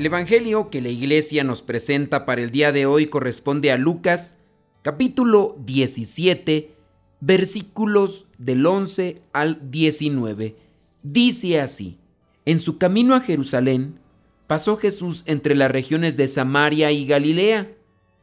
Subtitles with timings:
[0.00, 4.36] El Evangelio que la iglesia nos presenta para el día de hoy corresponde a Lucas
[4.80, 6.70] capítulo 17
[7.20, 10.56] versículos del 11 al 19.
[11.02, 11.98] Dice así,
[12.46, 13.98] en su camino a Jerusalén
[14.46, 17.70] pasó Jesús entre las regiones de Samaria y Galilea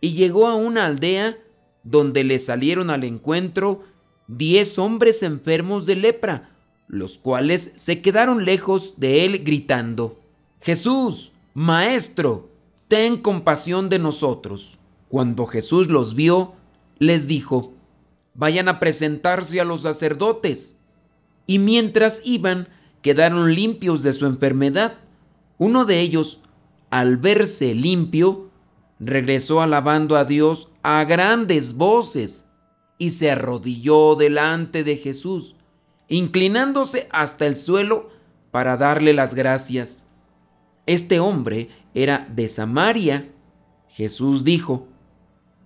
[0.02, 1.38] y llegó a una aldea
[1.84, 3.84] donde le salieron al encuentro
[4.28, 6.50] diez hombres enfermos de lepra,
[6.88, 10.20] los cuales se quedaron lejos de él gritando,
[10.60, 12.52] Jesús, Maestro,
[12.88, 14.78] ten compasión de nosotros.
[15.10, 16.54] Cuando Jesús los vio,
[17.00, 17.74] les dijo,
[18.36, 20.78] vayan a presentarse a los sacerdotes.
[21.48, 22.68] Y mientras iban,
[23.02, 25.00] quedaron limpios de su enfermedad.
[25.58, 26.42] Uno de ellos,
[26.92, 28.52] al verse limpio,
[29.00, 32.46] regresó alabando a Dios a grandes voces
[33.00, 35.56] y se arrodilló delante de Jesús,
[36.08, 38.12] inclinándose hasta el suelo
[38.52, 40.07] para darle las gracias.
[40.88, 43.30] Este hombre era de Samaria.
[43.90, 44.88] Jesús dijo,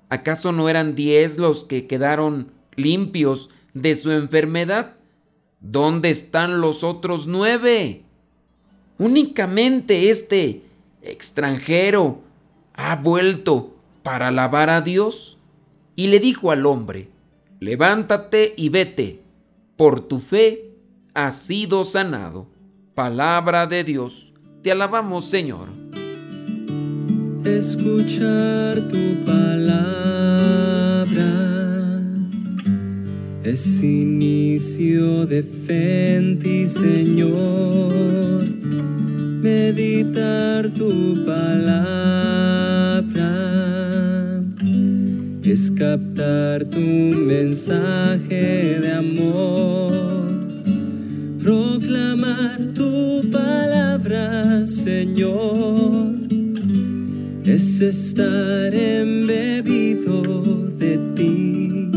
[0.09, 4.95] ¿acaso no eran diez los que quedaron limpios de su enfermedad?
[5.61, 8.03] ¿Dónde están los otros nueve?
[8.97, 10.64] Únicamente este
[11.02, 12.22] extranjero
[12.73, 15.38] ha vuelto para alabar a Dios.
[15.95, 17.09] Y le dijo al hombre,
[17.59, 19.22] levántate y vete,
[19.75, 20.72] por tu fe
[21.14, 22.47] has sido sanado.
[22.95, 24.30] Palabra de Dios.
[24.62, 25.70] Te alabamos, Señor.
[27.44, 31.09] Escuchar tu palabra
[33.44, 37.92] es inicio de fe Señor.
[39.42, 43.02] Meditar tu palabra
[45.44, 50.01] es captar tu mensaje de amor
[57.81, 60.21] es estar embebido
[60.77, 61.89] de ti.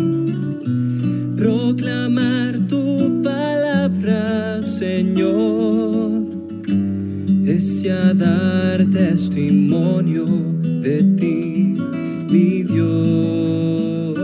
[1.36, 6.24] Proclamar tu palabra, Señor,
[7.44, 11.76] es ya dar testimonio de ti,
[12.30, 14.18] mi Dios.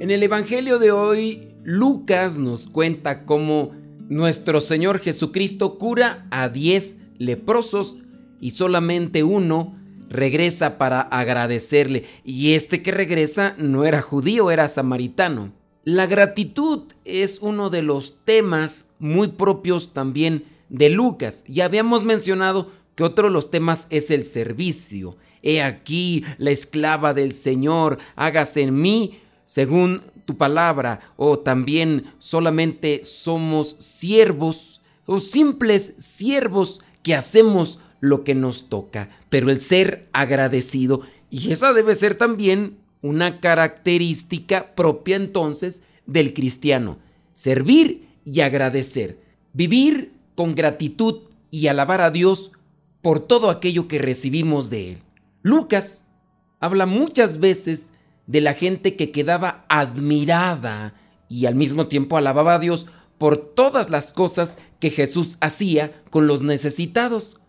[0.00, 3.72] En el Evangelio de hoy Lucas nos cuenta cómo
[4.08, 7.98] nuestro Señor Jesucristo cura a diez leprosos
[8.40, 9.78] y solamente uno
[10.10, 12.04] regresa para agradecerle.
[12.24, 15.52] Y este que regresa no era judío, era samaritano.
[15.84, 21.44] La gratitud es uno de los temas muy propios también de Lucas.
[21.48, 25.16] Ya habíamos mencionado que otro de los temas es el servicio.
[25.42, 33.02] He aquí la esclava del Señor, hágase en mí según tu palabra, o también solamente
[33.02, 41.02] somos siervos o simples siervos que hacemos lo que nos toca, pero el ser agradecido,
[41.30, 46.98] y esa debe ser también una característica propia entonces del cristiano,
[47.32, 49.20] servir y agradecer,
[49.52, 52.52] vivir con gratitud y alabar a Dios
[53.02, 54.98] por todo aquello que recibimos de Él.
[55.42, 56.06] Lucas
[56.60, 57.92] habla muchas veces
[58.26, 60.94] de la gente que quedaba admirada
[61.28, 62.86] y al mismo tiempo alababa a Dios
[63.18, 67.39] por todas las cosas que Jesús hacía con los necesitados.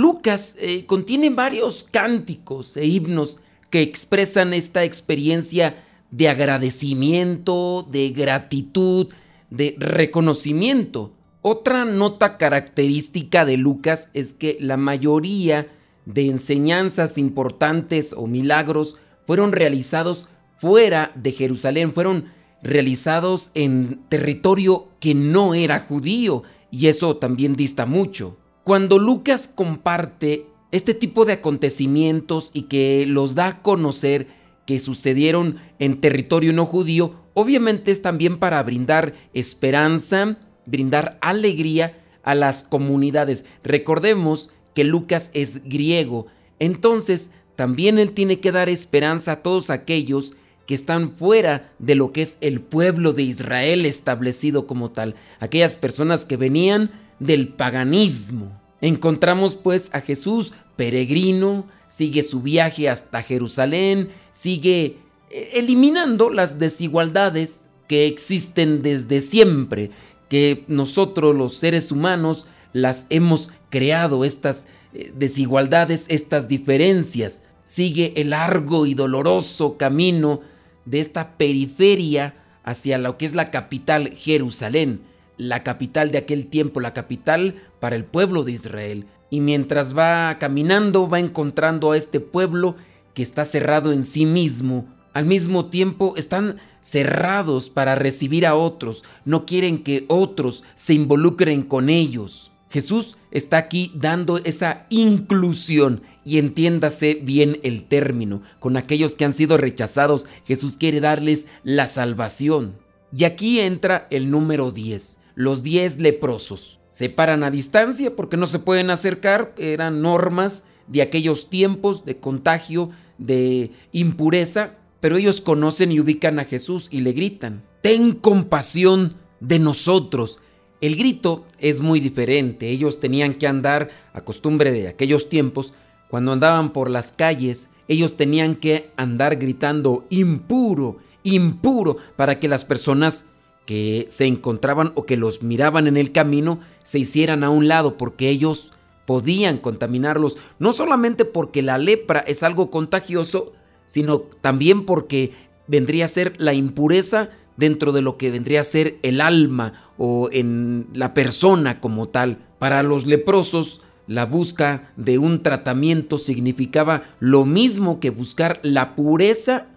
[0.00, 9.08] Lucas eh, contiene varios cánticos e himnos que expresan esta experiencia de agradecimiento, de gratitud,
[9.50, 11.12] de reconocimiento.
[11.42, 15.68] Otra nota característica de Lucas es que la mayoría
[16.06, 18.96] de enseñanzas importantes o milagros
[19.26, 22.26] fueron realizados fuera de Jerusalén, fueron
[22.62, 28.39] realizados en territorio que no era judío y eso también dista mucho.
[28.70, 34.28] Cuando Lucas comparte este tipo de acontecimientos y que los da a conocer
[34.64, 42.36] que sucedieron en territorio no judío, obviamente es también para brindar esperanza, brindar alegría a
[42.36, 43.44] las comunidades.
[43.64, 46.28] Recordemos que Lucas es griego,
[46.60, 52.12] entonces también Él tiene que dar esperanza a todos aquellos que están fuera de lo
[52.12, 58.59] que es el pueblo de Israel establecido como tal, aquellas personas que venían del paganismo.
[58.80, 64.96] Encontramos pues a Jesús peregrino, sigue su viaje hasta Jerusalén, sigue
[65.30, 69.90] eh, eliminando las desigualdades que existen desde siempre,
[70.28, 77.44] que nosotros los seres humanos las hemos creado, estas eh, desigualdades, estas diferencias.
[77.64, 80.40] Sigue el largo y doloroso camino
[80.84, 82.34] de esta periferia
[82.64, 85.00] hacia lo que es la capital Jerusalén,
[85.40, 89.06] la capital de aquel tiempo, la capital para el pueblo de Israel.
[89.30, 92.76] Y mientras va caminando, va encontrando a este pueblo
[93.14, 94.86] que está cerrado en sí mismo.
[95.14, 101.62] Al mismo tiempo están cerrados para recibir a otros, no quieren que otros se involucren
[101.62, 102.52] con ellos.
[102.68, 108.42] Jesús está aquí dando esa inclusión y entiéndase bien el término.
[108.60, 112.76] Con aquellos que han sido rechazados, Jesús quiere darles la salvación.
[113.12, 116.80] Y aquí entra el número 10, los 10 leprosos.
[116.90, 122.18] Se paran a distancia porque no se pueden acercar, eran normas de aquellos tiempos de
[122.18, 129.14] contagio, de impureza, pero ellos conocen y ubican a Jesús y le gritan, ten compasión
[129.40, 130.40] de nosotros.
[130.80, 132.68] El grito es muy diferente.
[132.68, 135.74] Ellos tenían que andar, a costumbre de aquellos tiempos,
[136.08, 142.64] cuando andaban por las calles, ellos tenían que andar gritando impuro, impuro, para que las
[142.64, 143.26] personas
[143.70, 147.96] que se encontraban o que los miraban en el camino se hicieran a un lado,
[147.96, 148.72] porque ellos
[149.06, 153.52] podían contaminarlos, no solamente porque la lepra es algo contagioso,
[153.86, 155.30] sino también porque
[155.68, 160.30] vendría a ser la impureza dentro de lo que vendría a ser el alma o
[160.32, 162.38] en la persona como tal.
[162.58, 169.68] Para los leprosos, la busca de un tratamiento significaba lo mismo que buscar la pureza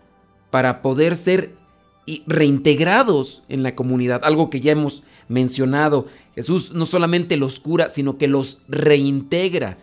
[0.49, 1.61] para poder ser
[2.27, 6.07] reintegrados en la comunidad, algo que ya hemos mencionado.
[6.35, 9.77] Jesús no solamente los cura, sino que los reintegra,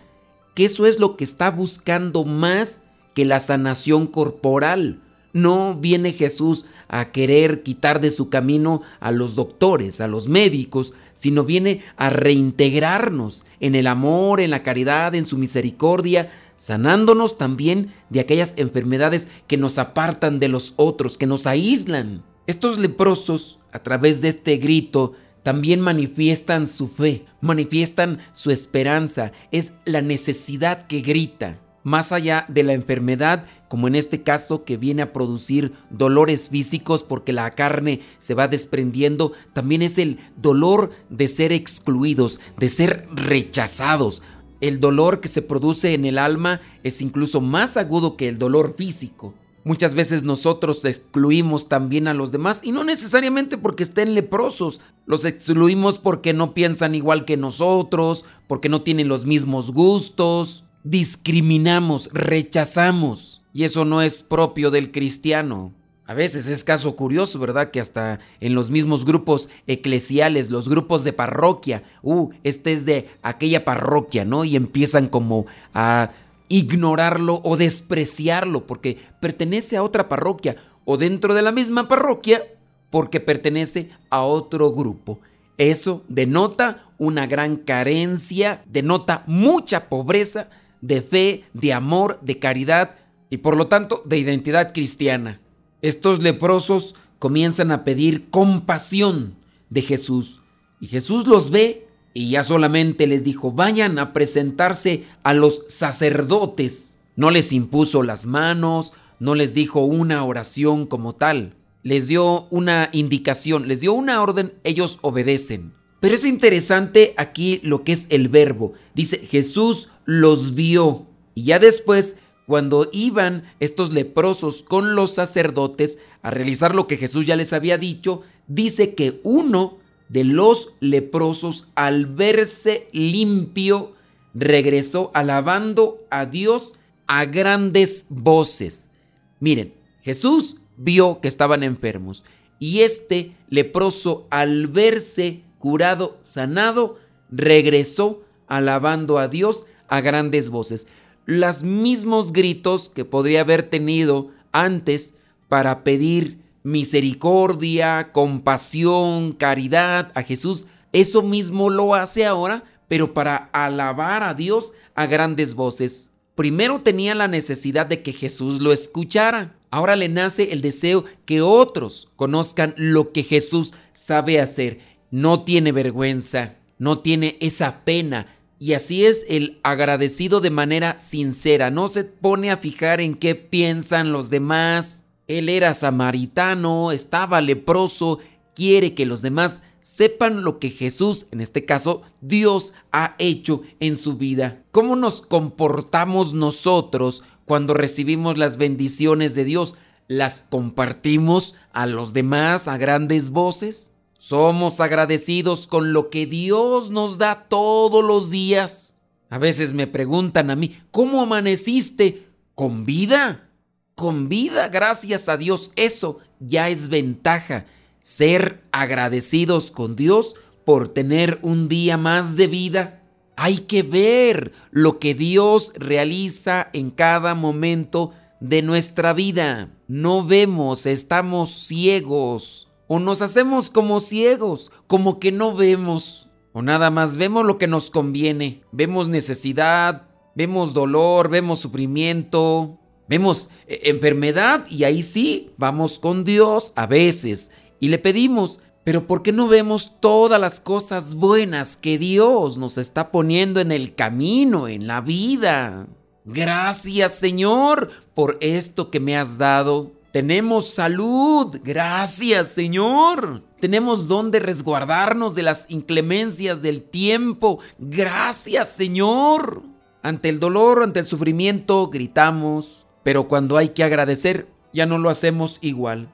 [0.54, 2.82] que eso es lo que está buscando más
[3.14, 5.00] que la sanación corporal.
[5.32, 10.92] No viene Jesús a querer quitar de su camino a los doctores, a los médicos,
[11.14, 17.94] sino viene a reintegrarnos en el amor, en la caridad, en su misericordia, sanándonos también
[18.10, 22.22] de aquellas enfermedades que nos apartan de los otros, que nos aíslan.
[22.46, 29.72] Estos leprosos, a través de este grito, también manifiestan su fe, manifiestan su esperanza, es
[29.86, 35.00] la necesidad que grita más allá de la enfermedad, como en este caso que viene
[35.00, 41.26] a producir dolores físicos porque la carne se va desprendiendo, también es el dolor de
[41.26, 44.22] ser excluidos, de ser rechazados.
[44.60, 48.74] El dolor que se produce en el alma es incluso más agudo que el dolor
[48.76, 49.34] físico.
[49.62, 55.26] Muchas veces nosotros excluimos también a los demás y no necesariamente porque estén leprosos, los
[55.26, 63.42] excluimos porque no piensan igual que nosotros, porque no tienen los mismos gustos, discriminamos, rechazamos.
[63.52, 65.72] Y eso no es propio del cristiano.
[66.10, 67.70] A veces es caso curioso, ¿verdad?
[67.70, 73.08] Que hasta en los mismos grupos eclesiales, los grupos de parroquia, uh, este es de
[73.22, 74.44] aquella parroquia, ¿no?
[74.44, 76.10] Y empiezan como a
[76.48, 82.42] ignorarlo o despreciarlo porque pertenece a otra parroquia o dentro de la misma parroquia
[82.90, 85.20] porque pertenece a otro grupo.
[85.58, 92.96] Eso denota una gran carencia, denota mucha pobreza de fe, de amor, de caridad
[93.30, 95.38] y por lo tanto de identidad cristiana.
[95.82, 99.34] Estos leprosos comienzan a pedir compasión
[99.68, 100.40] de Jesús
[100.80, 106.98] y Jesús los ve y ya solamente les dijo, vayan a presentarse a los sacerdotes.
[107.14, 112.88] No les impuso las manos, no les dijo una oración como tal, les dio una
[112.92, 115.72] indicación, les dio una orden, ellos obedecen.
[116.00, 118.72] Pero es interesante aquí lo que es el verbo.
[118.94, 121.06] Dice, Jesús los vio.
[121.34, 122.16] Y ya después,
[122.50, 127.78] cuando iban estos leprosos con los sacerdotes a realizar lo que Jesús ya les había
[127.78, 129.78] dicho, dice que uno
[130.08, 133.92] de los leprosos, al verse limpio,
[134.34, 136.74] regresó alabando a Dios
[137.06, 138.90] a grandes voces.
[139.38, 142.24] Miren, Jesús vio que estaban enfermos
[142.58, 146.98] y este leproso al verse curado, sanado,
[147.30, 150.88] regresó alabando a Dios a grandes voces.
[151.26, 155.14] Los mismos gritos que podría haber tenido antes
[155.48, 164.22] para pedir misericordia, compasión, caridad a Jesús, eso mismo lo hace ahora, pero para alabar
[164.22, 166.10] a Dios a grandes voces.
[166.34, 169.56] Primero tenía la necesidad de que Jesús lo escuchara.
[169.70, 175.72] Ahora le nace el deseo que otros conozcan lo que Jesús sabe hacer no tiene
[175.72, 178.26] vergüenza, no tiene esa pena
[178.62, 183.34] Y así es el agradecido de manera sincera, no se pone a fijar en qué
[183.34, 185.06] piensan los demás.
[185.28, 188.18] Él era samaritano, estaba leproso,
[188.54, 193.96] quiere que los demás sepan lo que Jesús, en este caso Dios, ha hecho en
[193.96, 194.62] su vida.
[194.72, 199.76] ¿Cómo nos comportamos nosotros cuando recibimos las bendiciones de Dios?
[200.06, 203.94] ¿Las compartimos a los demás a grandes voces?
[204.22, 208.94] Somos agradecidos con lo que Dios nos da todos los días.
[209.30, 212.26] A veces me preguntan a mí, ¿cómo amaneciste?
[212.54, 213.48] ¿Con vida?
[213.94, 215.72] Con vida, gracias a Dios.
[215.74, 217.64] Eso ya es ventaja.
[217.98, 220.34] Ser agradecidos con Dios
[220.66, 223.02] por tener un día más de vida.
[223.36, 229.70] Hay que ver lo que Dios realiza en cada momento de nuestra vida.
[229.88, 236.90] No vemos, estamos ciegos o nos hacemos como ciegos, como que no vemos, o nada
[236.90, 244.66] más vemos lo que nos conviene, vemos necesidad, vemos dolor, vemos sufrimiento, vemos eh, enfermedad
[244.68, 249.46] y ahí sí, vamos con Dios a veces y le pedimos, pero ¿por qué no
[249.46, 255.00] vemos todas las cosas buenas que Dios nos está poniendo en el camino, en la
[255.00, 255.86] vida?
[256.24, 259.99] Gracias Señor por esto que me has dado.
[260.12, 263.44] Tenemos salud, gracias Señor.
[263.60, 269.62] Tenemos donde resguardarnos de las inclemencias del tiempo, gracias Señor.
[270.02, 275.10] Ante el dolor, ante el sufrimiento, gritamos, pero cuando hay que agradecer, ya no lo
[275.10, 276.08] hacemos igual.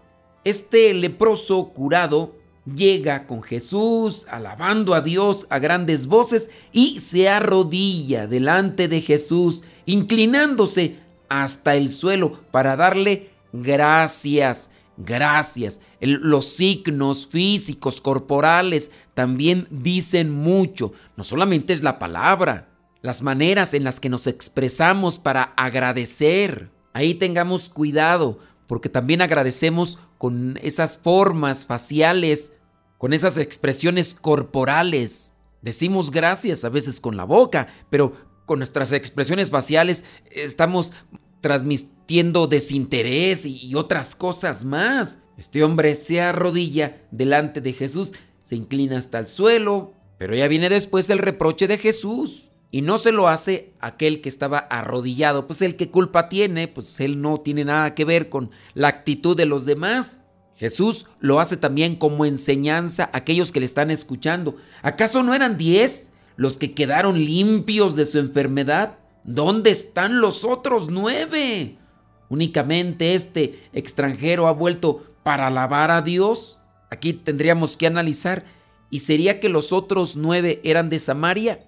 [0.44, 2.34] Este leproso curado
[2.66, 9.64] llega con Jesús, alabando a Dios a grandes voces y se arrodilla delante de Jesús,
[9.86, 10.98] inclinándose
[11.30, 15.80] hasta el suelo para darle gracias, gracias.
[16.00, 20.92] los signos físicos, corporales, también dicen mucho.
[21.16, 22.68] No solamente es la palabra,
[23.02, 26.70] las maneras en las que nos expresamos para agradecer.
[26.92, 32.52] Ahí tengamos cuidado, porque también agradecemos con esas formas faciales,
[32.98, 35.34] con esas expresiones corporales.
[35.62, 38.12] Decimos gracias a veces con la boca, pero
[38.46, 40.92] con nuestras expresiones faciales estamos
[41.46, 45.22] transmitiendo desinterés y otras cosas más.
[45.38, 50.68] Este hombre se arrodilla delante de Jesús, se inclina hasta el suelo, pero ya viene
[50.68, 52.48] después el reproche de Jesús.
[52.72, 56.98] Y no se lo hace aquel que estaba arrodillado, pues el que culpa tiene, pues
[56.98, 60.24] él no tiene nada que ver con la actitud de los demás.
[60.56, 64.56] Jesús lo hace también como enseñanza a aquellos que le están escuchando.
[64.82, 68.98] ¿Acaso no eran diez los que quedaron limpios de su enfermedad?
[69.26, 71.76] ¿Dónde están los otros nueve?
[72.28, 76.60] Únicamente este extranjero ha vuelto para alabar a Dios.
[76.90, 78.44] Aquí tendríamos que analizar,
[78.88, 81.58] ¿y sería que los otros nueve eran de Samaria?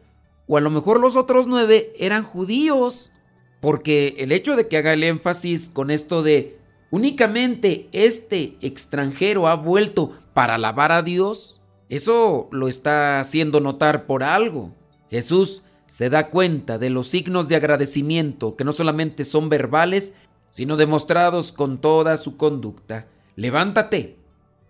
[0.46, 3.12] O a lo mejor los otros nueve eran judíos.
[3.60, 6.60] Porque el hecho de que haga el énfasis con esto de
[6.92, 14.22] únicamente este extranjero ha vuelto para alabar a Dios, eso lo está haciendo notar por
[14.22, 14.76] algo.
[15.10, 20.14] Jesús se da cuenta de los signos de agradecimiento que no solamente son verbales,
[20.48, 23.06] sino demostrados con toda su conducta.
[23.36, 24.16] Levántate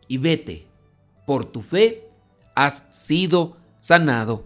[0.07, 0.67] y vete.
[1.27, 2.09] Por tu fe
[2.55, 4.45] has sido sanado.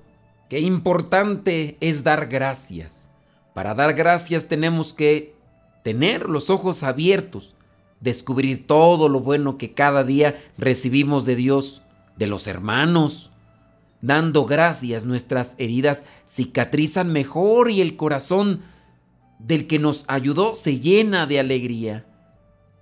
[0.49, 3.11] Qué importante es dar gracias.
[3.55, 5.35] Para dar gracias tenemos que
[5.83, 7.55] tener los ojos abiertos,
[8.01, 11.83] descubrir todo lo bueno que cada día recibimos de Dios,
[12.17, 13.32] de los hermanos,
[14.03, 18.63] Dando gracias nuestras heridas cicatrizan mejor y el corazón
[19.39, 22.05] del que nos ayudó se llena de alegría.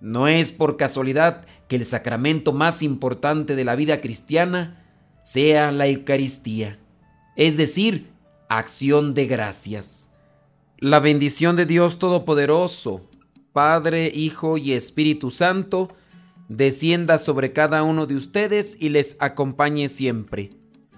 [0.00, 4.82] No es por casualidad que el sacramento más importante de la vida cristiana
[5.22, 6.78] sea la Eucaristía,
[7.36, 8.08] es decir,
[8.48, 10.08] acción de gracias.
[10.78, 13.02] La bendición de Dios Todopoderoso,
[13.52, 15.88] Padre, Hijo y Espíritu Santo,
[16.48, 20.59] descienda sobre cada uno de ustedes y les acompañe siempre